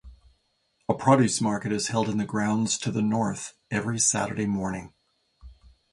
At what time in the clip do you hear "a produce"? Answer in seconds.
0.89-1.41